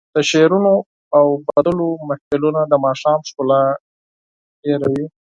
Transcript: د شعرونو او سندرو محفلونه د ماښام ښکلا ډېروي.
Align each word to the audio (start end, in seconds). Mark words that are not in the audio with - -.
د 0.15 0.17
شعرونو 0.29 0.73
او 1.17 1.25
سندرو 1.47 1.87
محفلونه 2.07 2.61
د 2.67 2.73
ماښام 2.85 3.19
ښکلا 3.29 3.61
ډېروي. 4.63 5.05